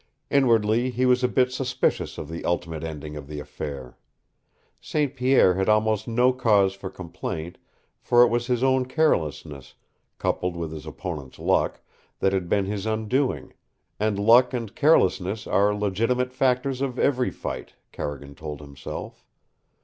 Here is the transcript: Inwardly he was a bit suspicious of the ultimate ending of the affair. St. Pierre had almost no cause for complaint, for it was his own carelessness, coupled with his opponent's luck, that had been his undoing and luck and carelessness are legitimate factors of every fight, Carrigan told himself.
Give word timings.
Inwardly 0.31 0.89
he 0.89 1.05
was 1.05 1.23
a 1.23 1.27
bit 1.27 1.51
suspicious 1.53 2.17
of 2.17 2.27
the 2.27 2.43
ultimate 2.43 2.83
ending 2.83 3.15
of 3.15 3.27
the 3.27 3.39
affair. 3.39 3.99
St. 4.79 5.15
Pierre 5.15 5.53
had 5.53 5.69
almost 5.69 6.07
no 6.07 6.33
cause 6.33 6.73
for 6.73 6.89
complaint, 6.89 7.59
for 7.99 8.23
it 8.23 8.29
was 8.29 8.47
his 8.47 8.63
own 8.63 8.87
carelessness, 8.87 9.75
coupled 10.17 10.55
with 10.55 10.71
his 10.71 10.87
opponent's 10.87 11.37
luck, 11.37 11.81
that 12.17 12.33
had 12.33 12.49
been 12.49 12.65
his 12.65 12.87
undoing 12.87 13.53
and 13.99 14.17
luck 14.17 14.55
and 14.55 14.73
carelessness 14.75 15.45
are 15.45 15.71
legitimate 15.75 16.33
factors 16.33 16.81
of 16.81 16.97
every 16.97 17.29
fight, 17.29 17.75
Carrigan 17.91 18.33
told 18.33 18.59
himself. 18.59 19.23